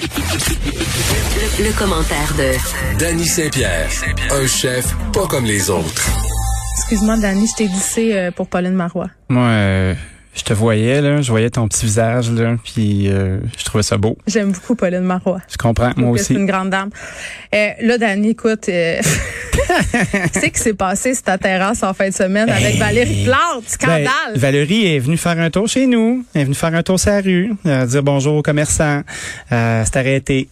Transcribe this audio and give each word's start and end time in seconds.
Le, 0.00 1.64
le 1.64 1.72
commentaire 1.78 2.32
de 2.38 2.98
Danny 2.98 3.26
Saint-Pierre, 3.26 3.88
un 4.30 4.46
chef 4.46 4.94
pas 5.12 5.26
comme 5.26 5.44
les 5.44 5.70
autres. 5.70 6.08
Excuse-moi, 6.78 7.16
Dani, 7.18 7.46
je 7.48 7.56
t'ai 7.56 7.66
glissé 7.66 8.14
euh, 8.14 8.30
pour 8.30 8.46
Pauline 8.46 8.74
Marois. 8.74 9.08
Moi, 9.28 9.42
euh, 9.42 9.94
je 10.38 10.44
te 10.44 10.52
voyais, 10.52 11.00
là, 11.00 11.20
je 11.20 11.30
voyais 11.30 11.50
ton 11.50 11.66
petit 11.68 11.84
visage, 11.84 12.30
là, 12.30 12.56
puis 12.64 13.08
euh, 13.08 13.40
je 13.58 13.64
trouvais 13.64 13.82
ça 13.82 13.96
beau. 13.96 14.16
J'aime 14.26 14.52
beaucoup 14.52 14.74
Pauline 14.76 15.00
Marois. 15.00 15.40
Je 15.50 15.56
comprends, 15.56 15.90
moi 15.96 16.10
aussi. 16.10 16.24
C'est 16.26 16.34
une 16.34 16.46
grande 16.46 16.70
dame. 16.70 16.90
Euh, 17.54 17.70
là, 17.82 17.98
Dani, 17.98 18.30
écoute, 18.30 18.68
euh, 18.68 19.00
c'est 20.32 20.50
qui 20.50 20.60
s'est 20.60 20.74
passé 20.74 21.14
sur 21.14 21.24
ta 21.24 21.38
terrasse 21.38 21.82
en 21.82 21.92
fin 21.92 22.08
de 22.08 22.14
semaine 22.14 22.48
avec 22.48 22.74
Hey. 22.74 22.78
Valérie 22.78 23.24
Plante? 23.24 23.64
Scandale! 23.66 24.04
Ben, 24.34 24.38
Valérie 24.40 24.94
est 24.94 24.98
venue 24.98 25.16
faire 25.16 25.38
un 25.38 25.50
tour 25.50 25.66
chez 25.68 25.86
nous. 25.86 26.24
Elle 26.34 26.42
est 26.42 26.44
venue 26.44 26.54
faire 26.54 26.74
un 26.74 26.82
tour 26.82 27.00
sur 27.00 27.10
la 27.10 27.20
rue, 27.20 27.52
euh, 27.66 27.86
dire 27.86 28.02
bonjour 28.02 28.36
aux 28.36 28.42
commerçants. 28.42 29.02
Euh, 29.52 29.82
c'est 29.84 29.96
arrêté. 29.96 30.48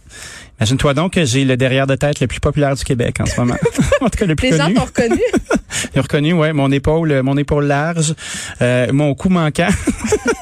Imagine-toi 0.59 0.93
donc 0.95 1.13
que 1.13 1.23
j'ai 1.23 1.45
le 1.45 1.55
derrière 1.55 1.85
de 1.85 1.95
tête 1.95 2.19
le 2.19 2.27
plus 2.27 2.39
populaire 2.39 2.75
du 2.75 2.83
Québec 2.83 3.17
en 3.19 3.25
ce 3.25 3.39
moment. 3.39 3.55
en 4.01 4.09
tout 4.09 4.17
cas, 4.17 4.25
le 4.25 4.35
plus 4.35 4.51
Les 4.51 4.57
gens 4.57 4.73
t'ont 4.73 4.85
reconnu. 4.85 5.21
Ils 5.93 5.99
ont 5.99 6.01
reconnu, 6.01 6.33
ouais, 6.33 6.53
mon 6.53 6.71
épaule, 6.71 7.21
mon 7.21 7.37
épaule 7.37 7.65
large, 7.65 8.15
euh, 8.61 8.91
mon 8.91 9.13
cou 9.13 9.29
manquant, 9.29 9.69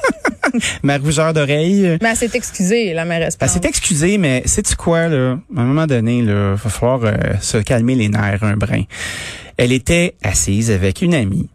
ma 0.82 0.96
rougeur 0.96 1.34
d'oreille. 1.34 1.98
Mais 2.00 2.10
elle 2.10 2.16
s'est 2.16 2.30
excusée, 2.32 2.94
la 2.94 3.04
mairesse 3.04 3.36
Elle 3.40 3.48
s'est 3.48 3.60
excusée, 3.64 4.16
mais 4.16 4.42
sais-tu 4.46 4.74
quoi, 4.76 5.08
là? 5.08 5.38
À 5.54 5.60
un 5.60 5.64
moment 5.64 5.86
donné, 5.86 6.22
là, 6.22 6.54
va 6.54 6.70
falloir 6.70 7.00
euh, 7.04 7.12
se 7.40 7.58
calmer 7.58 7.94
les 7.94 8.08
nerfs 8.08 8.42
un 8.42 8.56
brin. 8.56 8.84
Elle 9.58 9.72
était 9.72 10.14
assise 10.22 10.70
avec 10.70 11.02
une 11.02 11.14
amie. 11.14 11.48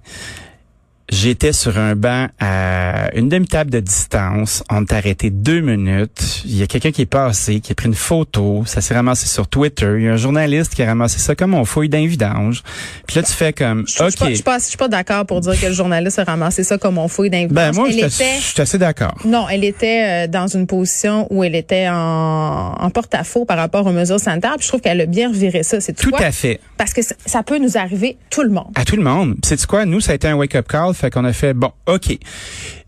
J'étais 1.11 1.51
sur 1.51 1.77
un 1.77 1.93
banc 1.95 2.27
à 2.39 3.13
une 3.15 3.27
demi-table 3.27 3.69
de 3.69 3.81
distance. 3.81 4.63
On 4.69 4.85
t'a 4.85 4.95
arrêté 4.95 5.29
deux 5.29 5.59
minutes. 5.59 6.41
Il 6.45 6.55
y 6.57 6.63
a 6.63 6.67
quelqu'un 6.67 6.91
qui 6.91 7.01
est 7.01 7.05
passé, 7.05 7.59
qui 7.59 7.73
a 7.73 7.75
pris 7.75 7.87
une 7.87 7.95
photo. 7.95 8.63
Ça 8.65 8.79
s'est 8.79 8.93
ramassé 8.93 9.27
sur 9.27 9.47
Twitter. 9.47 9.93
Il 9.97 10.03
y 10.03 10.07
a 10.07 10.13
un 10.13 10.17
journaliste 10.17 10.73
qui 10.73 10.83
a 10.83 10.85
ramassé 10.85 11.19
ça 11.19 11.35
comme 11.35 11.53
on 11.53 11.65
fouille 11.65 11.89
d'un 11.89 12.05
vidange. 12.07 12.63
Puis 13.07 13.17
là, 13.17 13.23
tu 13.23 13.33
fais 13.33 13.51
comme, 13.51 13.83
Je, 13.87 13.91
je, 13.91 14.09
suis 14.09 14.17
pas- 14.17 14.29
je 14.29 14.35
OK. 14.39 14.43
pas, 14.43 14.59
je 14.59 14.63
suis 14.63 14.77
pas 14.77 14.87
d'accord 14.87 15.25
pour 15.25 15.41
dire 15.41 15.59
que 15.59 15.65
le 15.65 15.73
journaliste 15.73 16.17
a 16.19 16.23
ramassé 16.23 16.63
ça 16.63 16.77
comme 16.77 16.97
on 16.97 17.09
fouille 17.09 17.29
d'un 17.29 17.45
Ben, 17.47 17.73
moi, 17.75 17.87
Elle 17.89 17.99
je 17.99 18.05
était... 18.05 18.39
suis 18.39 18.61
assez 18.61 18.77
d'accord. 18.77 19.15
Non, 19.25 19.47
elle 19.49 19.65
était 19.65 20.25
euh, 20.25 20.27
dans 20.27 20.47
une 20.47 20.65
position 20.65 21.27
où 21.29 21.43
elle 21.43 21.55
était 21.55 21.89
en, 21.89 22.73
en 22.79 22.89
porte-à-faux 22.89 23.43
par 23.43 23.57
rapport 23.57 23.85
aux 23.85 23.91
mesures 23.91 24.19
sanitaires. 24.21 24.53
Puis 24.55 24.63
je 24.63 24.67
trouve 24.69 24.81
qu'elle 24.81 25.01
a 25.01 25.05
bien 25.07 25.27
reviré 25.27 25.63
ça. 25.63 25.81
C'est 25.81 25.91
Tout 25.91 26.11
à 26.17 26.31
fait. 26.31 26.61
Parce 26.77 26.93
que 26.93 27.01
ça, 27.01 27.15
ça 27.25 27.43
peut 27.43 27.59
nous 27.59 27.77
arriver 27.77 28.15
tout 28.29 28.43
le 28.43 28.49
monde. 28.49 28.71
à 28.75 28.85
tout 28.85 28.95
le 28.95 29.03
monde. 29.03 29.35
C'est 29.43 29.65
quoi? 29.65 29.83
Nous, 29.85 29.99
ça 29.99 30.13
a 30.13 30.15
été 30.15 30.29
un 30.29 30.35
wake-up 30.35 30.67
call, 30.69 30.93
fait 31.01 31.09
qu'on 31.11 31.25
a 31.25 31.33
fait 31.33 31.53
bon, 31.53 31.71
ok. 31.87 32.17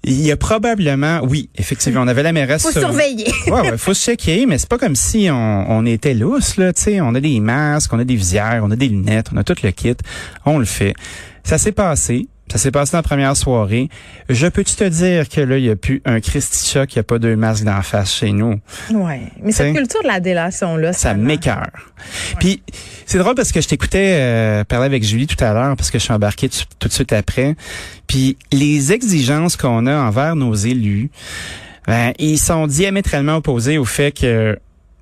Il 0.06 0.22
y 0.22 0.32
a 0.32 0.38
probablement, 0.38 1.22
oui, 1.24 1.50
effectivement, 1.56 2.02
on 2.02 2.08
avait 2.08 2.24
la 2.24 2.32
mairesse. 2.34 2.62
Faut 2.64 2.72
sur- 2.72 2.82
surveiller. 2.82 3.26
ouais, 3.48 3.72
ouais, 3.72 3.78
faut 3.78 3.94
se 3.94 4.04
checker, 4.12 4.46
mais 4.46 4.58
c'est 4.58 4.70
pas 4.70 4.78
comme 4.78 4.96
si 4.96 5.30
on, 5.32 5.66
on 5.72 5.86
était 5.86 6.14
lousse 6.14 6.58
là. 6.58 6.74
Tu 6.74 6.82
sais, 6.82 7.02
on 7.02 7.16
a 7.16 7.20
des 7.20 7.40
masques, 7.40 7.92
on 7.94 8.00
a 8.00 8.04
des 8.04 8.16
visières, 8.16 8.62
on 8.64 8.72
a 8.72 8.76
des 8.76 8.88
lunettes, 8.90 9.28
on 9.34 9.38
a 9.38 9.44
tout 9.44 9.56
le 9.64 9.72
kit, 9.72 9.96
on 10.46 10.60
le 10.60 10.66
fait. 10.66 10.94
Ça 11.44 11.58
s'est 11.58 11.72
passé. 11.72 12.28
Ça 12.54 12.60
s'est 12.60 12.70
passé 12.70 12.92
dans 12.92 13.00
la 13.00 13.04
première 13.04 13.36
soirée. 13.36 13.90
Je 14.30 14.46
peux-tu 14.46 14.76
te 14.76 14.84
dire 14.84 15.28
que 15.28 15.42
là, 15.42 15.58
il 15.58 15.64
y 15.64 15.72
a 15.72 15.76
plus 15.76 16.04
un 16.06 16.20
Christy 16.20 16.70
Chuck, 16.70 16.94
il 16.94 16.98
n'y 16.98 17.00
a 17.00 17.04
pas 17.04 17.18
deux 17.18 17.36
masques 17.36 17.64
d'en 17.64 17.82
face 17.82 18.14
chez 18.14 18.32
nous. 18.32 18.60
Ouais. 18.92 19.22
Mais 19.42 19.52
cette 19.52 19.74
T'sais. 19.74 19.80
culture 19.80 20.04
de 20.04 20.08
la 20.08 20.20
délation 20.20 20.78
là, 20.78 20.94
Ça 20.94 21.16
m'écœure. 21.16 21.72
Puis 22.40 22.62
c'est 23.08 23.18
drôle 23.18 23.34
parce 23.34 23.52
que 23.52 23.60
je 23.60 23.68
t'écoutais 23.68 24.18
euh, 24.20 24.64
parler 24.66 24.86
avec 24.86 25.04
Julie 25.04 25.26
tout 25.26 25.44
à 25.44 25.52
l'heure 25.52 25.76
parce 25.76 25.90
que 25.90 25.98
je 25.98 26.04
suis 26.04 26.14
embarqué 26.14 26.48
tout, 26.48 26.60
tout 26.78 26.88
de 26.88 26.94
suite 26.94 27.12
après. 27.12 27.56
Puis 28.06 28.38
les 28.52 28.94
exigences 28.94 29.58
qu'on 29.58 29.88
a 29.88 29.96
envers 29.96 30.36
nos 30.36 30.54
élus, 30.54 31.10
ben, 31.88 32.14
ils 32.20 32.38
sont 32.38 32.68
diamétralement 32.68 33.38
opposés 33.38 33.80
au 33.80 33.86
fait 33.86 34.12
que 34.12 34.60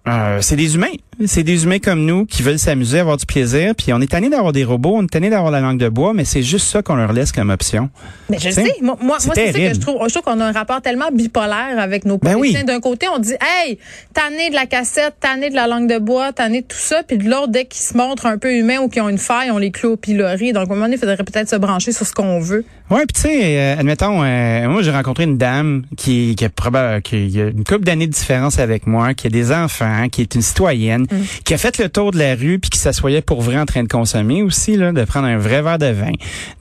euh, 0.08 0.38
c'est 0.40 0.56
des 0.56 0.76
humains. 0.76 0.88
C'est 1.26 1.44
des 1.44 1.64
humains 1.64 1.80
comme 1.80 2.06
nous 2.06 2.26
qui 2.26 2.42
veulent 2.42 2.60
s'amuser, 2.60 3.00
avoir 3.00 3.18
du 3.18 3.26
plaisir. 3.26 3.74
Puis 3.76 3.94
on 3.94 4.02
est 4.02 4.12
tanné 4.12 4.30
d'avoir 4.30 4.52
des 4.52 4.64
robots, 4.64 4.96
on 4.96 5.04
est 5.04 5.10
tanné 5.10 5.30
d'avoir 5.30 5.52
la 5.52 5.60
langue 5.60 5.80
de 5.80 5.90
bois, 5.90 6.14
mais 6.14 6.26
c'est 6.26 6.44
juste 6.44 6.68
ça 6.68 6.82
qu'on 6.82 6.96
leur 6.96 7.14
laisse 7.14 7.32
comme 7.32 7.50
option. 7.50 7.90
Mais 8.30 8.38
je 8.40 8.50
sais, 8.50 8.76
moi, 8.82 8.98
moi, 9.02 9.18
c'est 9.20 9.30
ça 9.30 9.36
que 9.36 9.74
je 9.74 9.80
trouve. 9.80 9.98
Je 10.08 10.14
trouve 10.14 10.24
qu'on 10.24 10.40
a 10.40 10.46
un 10.46 10.52
rapport 10.52 10.82
tellement 10.82 11.12
bipolaire 11.12 11.78
avec 11.78 12.06
nos 12.06 12.18
Ben 12.18 12.34
politiciens. 12.34 12.62
oui. 12.62 12.66
D'un 12.66 12.80
côté, 12.80 13.08
on 13.14 13.20
dit, 13.20 13.34
hey, 13.42 13.78
tanné 14.14 14.50
de 14.50 14.56
la 14.56 14.66
cassette, 14.66 15.16
tanné 15.20 15.50
de 15.50 15.56
la 15.56 15.68
langue 15.68 15.88
de 15.90 16.00
bois, 16.00 16.32
tanné 16.34 16.62
de 16.62 16.68
tout 16.68 16.78
ça. 16.78 17.04
Puis 17.08 17.18
de 17.18 17.30
l'autre, 17.30 17.50
dès 17.50 17.66
qu'ils 17.66 17.82
se 17.84 17.96
montrent 17.98 18.26
un 18.26 18.38
peu 18.38 18.54
humains 18.54 18.80
ou 18.80 18.90
qu'ils 18.90 19.02
ont 19.02 19.10
une 19.10 19.18
faille, 19.18 19.52
on 19.52 19.58
les 19.58 19.72
clôt 19.72 19.94
au 19.94 19.98
pilori. 19.98 20.54
Donc, 20.54 20.64
à 20.64 20.66
un 20.72 20.76
moment 20.76 20.86
donné, 20.86 20.96
il 20.96 21.00
faudrait 21.00 21.18
peut-être 21.18 21.50
se 21.50 21.56
brancher 21.56 21.92
sur 21.92 22.06
ce 22.06 22.14
qu'on 22.14 22.40
veut. 22.40 22.66
Ouais, 22.90 23.06
puis 23.06 23.14
tu 23.14 23.22
sais, 23.22 23.58
euh, 23.58 23.80
admettons, 23.80 24.22
euh, 24.22 24.68
moi 24.68 24.82
j'ai 24.82 24.92
rencontré 24.92 25.24
une 25.24 25.38
dame 25.38 25.84
qui, 25.96 26.36
qui 26.36 26.44
a 26.44 27.00
qui 27.00 27.40
a 27.40 27.46
une 27.48 27.64
couple 27.64 27.86
d'années 27.86 28.06
de 28.06 28.12
différence 28.12 28.60
avec 28.60 28.86
moi, 28.86 29.14
qui 29.14 29.28
a 29.28 29.30
des 29.30 29.54
enfants, 29.54 30.10
qui 30.12 30.22
est 30.22 30.36
une 30.36 30.42
citoyenne, 30.42 31.06
qui 31.44 31.54
a 31.54 31.58
fait 31.58 31.78
le 31.78 31.90
tour 31.90 32.12
de 32.12 32.18
la 32.20 32.36
rue 32.36 32.60
puis 32.60 32.70
qui 32.70 32.80
s'assoyait 32.80 33.22
pour 33.22 33.42
vrai 33.42 33.58
en 33.58 33.66
train 33.66 33.84
de 33.84 33.88
consommer 33.88 34.44
aussi 34.44 34.78
là, 34.78 34.92
de 34.92 35.04
prendre 35.04 35.28
un 35.28 35.38
vrai 35.38 35.62
verre 35.62 35.78
de 35.80 35.88
vin, 35.92 36.12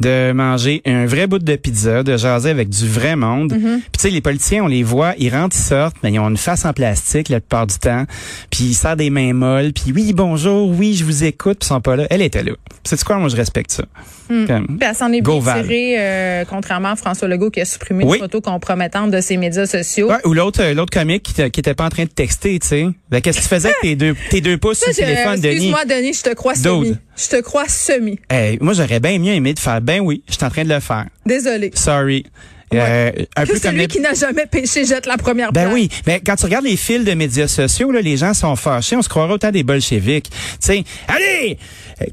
de 0.00 0.32
manger 0.32 0.82
un 0.86 1.06
vrai 1.06 1.26
bout 1.26 1.38
de 1.38 1.56
pizza, 1.56 2.02
de 2.02 2.16
jaser 2.16 2.50
avec 2.50 2.68
du 2.68 2.88
vrai 2.88 3.16
monde. 3.16 3.52
Puis 3.52 3.60
tu 3.92 4.00
sais, 4.00 4.10
les 4.10 4.20
politiciens, 4.20 4.64
on 4.64 4.68
les 4.68 4.82
voit, 4.82 5.14
ils 5.18 5.30
rentrent, 5.34 5.56
ils 5.56 5.62
sortent, 5.62 5.96
mais 6.02 6.12
ils 6.12 6.18
ont 6.18 6.28
une 6.28 6.36
face 6.36 6.64
en 6.64 6.72
plastique 6.72 7.28
la 7.28 7.40
plupart 7.40 7.66
du 7.66 7.78
temps, 7.78 8.04
puis 8.50 8.64
ils 8.64 8.74
serrent 8.74 8.96
des 8.96 9.10
mains 9.10 9.32
molles, 9.32 9.72
puis 9.72 9.92
oui 9.94 10.12
bonjour, 10.14 10.68
oui 10.70 10.94
je 10.94 11.04
vous 11.04 11.24
écoute, 11.24 11.58
puis 11.60 11.66
ils 11.66 11.68
sont 11.68 11.80
pas 11.80 11.96
là. 11.96 12.06
Elle 12.10 12.22
était 12.22 12.42
là. 12.42 12.52
C'est 12.84 13.02
quoi, 13.04 13.16
moi 13.18 13.28
je 13.28 13.36
respecte 13.36 13.70
ça. 13.72 13.84
Comme- 14.28 14.78
Puis 14.78 14.88
elle 14.88 14.94
s'en 14.94 15.12
est 15.12 15.22
bien 15.22 15.40
tirée, 15.40 15.96
euh, 15.98 16.44
contrairement 16.48 16.90
à 16.90 16.96
François 16.96 17.26
Legault 17.26 17.50
qui 17.50 17.60
a 17.60 17.64
supprimé 17.64 18.04
Oui. 18.04 18.16
une 18.18 18.22
photo 18.22 18.40
compromettante 18.40 19.10
de 19.10 19.20
ses 19.20 19.36
médias 19.36 19.66
sociaux. 19.66 20.08
Ouais, 20.08 20.18
ou 20.24 20.34
l'autre 20.34 20.62
euh, 20.62 20.72
l'autre 20.72 20.92
comique 20.96 21.24
qui, 21.24 21.50
qui 21.50 21.60
était 21.60 21.74
pas 21.74 21.86
en 21.86 21.88
train 21.88 22.04
de 22.04 22.08
texter, 22.10 22.56
tu 22.60 22.66
sais. 22.68 22.86
Ben, 23.10 23.20
qu'est-ce 23.20 23.38
que 23.38 23.42
tu 23.42 23.48
faisais 23.48 23.68
avec 23.68 23.80
tes 23.82 23.96
deux 23.96 24.14
tes 24.30 24.40
deux 24.40 24.56
pouces 24.56 24.78
sur 24.78 24.88
le 24.88 24.94
téléphone, 24.94 25.40
Denis? 25.40 25.54
Excuse-moi, 25.54 25.84
Denis, 25.84 26.14
je 26.14 26.22
te 26.22 26.34
crois 26.34 26.54
semi. 26.54 26.96
Je 27.16 27.28
te 27.28 27.40
crois 27.42 27.68
semi. 27.68 28.18
Hey, 28.30 28.58
moi 28.60 28.72
j'aurais 28.72 29.00
bien 29.00 29.18
mieux 29.18 29.32
aimé 29.34 29.52
de 29.52 29.58
faire 29.58 29.80
ben 29.80 30.00
oui, 30.00 30.22
je 30.28 30.34
suis 30.34 30.44
en 30.44 30.50
train 30.50 30.64
de 30.64 30.72
le 30.72 30.80
faire. 30.80 31.06
Désolé. 31.26 31.70
Sorry. 31.74 32.24
Euh, 32.74 33.10
un 33.36 33.46
comme 33.46 33.56
celui 33.56 33.78
les- 33.78 33.86
qui 33.88 34.00
n'a 34.00 34.14
jamais 34.14 34.46
péché 34.46 34.84
jette 34.84 35.06
la 35.06 35.16
première 35.16 35.52
Ben 35.52 35.62
pierre. 35.62 35.74
oui, 35.74 35.88
mais 36.06 36.20
quand 36.24 36.36
tu 36.36 36.44
regardes 36.44 36.64
les 36.64 36.76
fils 36.76 37.04
de 37.04 37.12
médias 37.14 37.48
sociaux, 37.48 37.90
là, 37.90 38.00
les 38.00 38.16
gens 38.16 38.34
sont 38.34 38.54
fâchés, 38.56 38.96
on 38.96 39.02
se 39.02 39.08
croirait 39.08 39.32
autant 39.32 39.50
des 39.50 39.62
bolcheviques. 39.62 40.30
Tu 40.30 40.36
sais, 40.60 40.84
allez, 41.08 41.58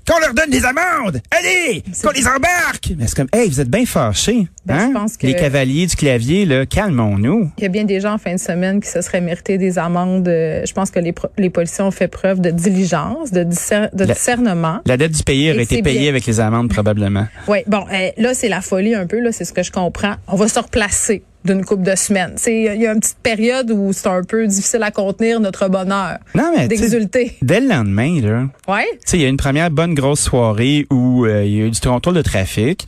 qu'on 0.08 0.20
leur 0.20 0.34
donne 0.34 0.50
des 0.50 0.64
amendes, 0.66 1.22
allez, 1.32 1.84
qu'on 2.04 2.10
les 2.12 2.28
embarque. 2.28 2.92
Mais 2.98 3.08
c'est 3.08 3.16
comme, 3.16 3.28
hey, 3.34 3.48
vous 3.50 3.62
êtes 3.62 3.70
bien 3.70 3.86
fâchés, 3.86 4.48
Ben, 4.66 4.76
hein? 4.76 4.90
je 4.90 4.94
pense 5.00 5.18
que- 5.18 5.28
Les 5.28 5.36
cavaliers 5.36 5.86
du 5.88 5.96
clavier, 5.96 6.46
là, 6.46 6.66
calmons-nous. 6.66 7.52
Il 7.58 7.64
y 7.64 7.66
a 7.66 7.70
bien 7.70 7.84
des 7.84 8.00
gens 8.00 8.14
en 8.14 8.18
fin 8.18 8.34
de 8.34 8.40
semaine 8.40 8.82
qui 8.82 8.90
se 8.90 9.02
seraient 9.02 9.22
mérité 9.22 9.58
des 9.58 9.78
amendes. 9.78 10.28
Euh, 10.28 10.64
Je 10.66 10.74
pense 10.74 10.92
que 10.92 11.00
les, 11.00 11.14
les 11.38 11.50
policiers 11.50 11.84
ont 11.84 11.92
fait 11.92 12.08
preuve 12.08 12.42
de 12.42 12.50
diligence, 12.52 13.32
de, 13.32 13.44
discer- 13.44 13.90
de 13.94 14.04
La- 14.06 14.14
discernement. 14.14 14.80
La 14.86 14.98
dette 14.98 15.12
du 15.12 15.24
pays 15.24 15.52
aurait 15.52 15.64
été 15.64 15.82
payée 15.82 16.00
bien. 16.00 16.10
avec 16.10 16.26
les 16.26 16.40
amendes 16.40 16.70
probablement. 16.70 17.26
Oui, 17.48 17.60
bon, 17.68 17.86
euh, 17.92 18.10
là, 18.18 18.34
c'est 18.34 18.50
la 18.50 18.62
folie 18.62 18.96
un 18.96 19.06
peu, 19.08 19.20
là, 19.20 19.32
c'est 19.32 19.46
ce 19.46 19.54
que 19.54 19.64
je 19.64 19.72
comprends. 19.72 20.16
On 20.28 20.36
va 20.36 20.47
se 20.48 20.60
replacer 20.60 21.24
d'une 21.46 21.64
couple 21.64 21.84
de 21.84 21.96
semaines. 21.96 22.36
Il 22.48 22.82
y 22.82 22.88
a 22.88 22.92
une 22.94 23.00
petite 23.00 23.20
période 23.24 23.72
où 23.72 23.94
c'est 23.94 24.08
un 24.08 24.22
peu 24.24 24.46
difficile 24.48 24.84
à 24.84 24.92
contenir 24.92 25.40
notre 25.40 25.70
bonheur 25.70 26.18
Non 26.36 26.52
mais 26.56 26.68
d'exulter. 26.68 27.38
dès 27.42 27.62
le 27.62 27.68
lendemain 27.70 28.20
là, 28.22 28.48
Ouais. 28.68 28.86
Il 29.14 29.22
y 29.22 29.26
a 29.26 29.30
une 29.30 29.38
première 29.38 29.72
bonne 29.72 29.94
grosse 29.94 30.20
soirée 30.22 30.86
où 30.92 31.26
euh, 31.26 31.46
il 31.46 31.56
y 31.56 31.62
a 31.62 31.66
eu 31.66 31.70
du 31.72 31.80
contrôle 31.80 32.16
de 32.16 32.22
trafic. 32.22 32.86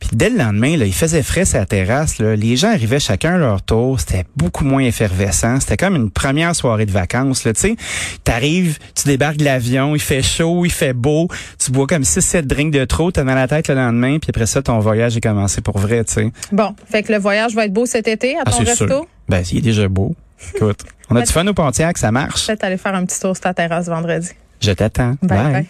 Puis 0.00 0.10
dès 0.12 0.30
le 0.30 0.38
lendemain, 0.38 0.76
là, 0.76 0.84
il 0.86 0.94
faisait 0.94 1.22
frais 1.22 1.44
sur 1.44 1.58
la 1.58 1.66
terrasse. 1.66 2.18
Là. 2.18 2.36
Les 2.36 2.56
gens 2.56 2.68
arrivaient 2.70 3.00
chacun 3.00 3.34
à 3.34 3.38
leur 3.38 3.62
tour. 3.62 3.98
C'était 3.98 4.24
beaucoup 4.36 4.64
moins 4.64 4.82
effervescent. 4.82 5.58
C'était 5.60 5.76
comme 5.76 5.96
une 5.96 6.10
première 6.10 6.54
soirée 6.54 6.86
de 6.86 6.92
vacances. 6.92 7.44
Là. 7.44 7.52
Tu 7.52 7.60
sais, 7.60 7.76
t'arrives, 8.24 8.78
tu 8.94 9.08
débarques 9.08 9.38
de 9.38 9.44
l'avion, 9.44 9.94
il 9.96 10.00
fait 10.00 10.22
chaud, 10.22 10.64
il 10.64 10.70
fait 10.72 10.92
beau. 10.92 11.28
Tu 11.58 11.70
bois 11.72 11.86
comme 11.86 12.02
6-7 12.02 12.42
drinks 12.42 12.72
de 12.72 12.84
trop, 12.84 13.10
t'as 13.10 13.24
dans 13.24 13.34
la 13.34 13.48
tête 13.48 13.68
le 13.68 13.74
lendemain. 13.74 14.18
Puis 14.18 14.30
après 14.30 14.46
ça, 14.46 14.62
ton 14.62 14.78
voyage 14.78 15.16
est 15.16 15.20
commencé 15.20 15.60
pour 15.60 15.78
vrai. 15.78 16.04
Tu 16.04 16.12
sais. 16.14 16.32
Bon, 16.52 16.74
fait 16.90 17.02
que 17.02 17.12
le 17.12 17.18
voyage 17.18 17.54
va 17.54 17.64
être 17.64 17.72
beau 17.72 17.86
cet 17.86 18.06
été 18.08 18.36
à 18.36 18.42
Ah, 18.46 18.50
ton 18.50 18.58
resto? 18.58 18.86
sûr. 18.86 19.06
Ben, 19.28 19.42
il 19.50 19.58
est 19.58 19.62
déjà 19.62 19.88
beau. 19.88 20.14
Écoute, 20.54 20.80
on 21.10 21.16
a 21.16 21.22
du 21.26 21.32
fun 21.32 21.46
au 21.46 21.54
Pontiac, 21.54 21.98
ça 21.98 22.12
marche. 22.12 22.46
Peut-être 22.46 22.62
aller 22.64 22.76
faire 22.78 22.94
un 22.94 23.04
petit 23.04 23.18
tour 23.20 23.34
sur 23.34 23.42
ta 23.42 23.52
terrasse 23.52 23.86
vendredi. 23.86 24.28
Je 24.60 24.70
t'attends. 24.72 25.16
Bye 25.22 25.38
Bye. 25.42 25.52
bye. 25.52 25.66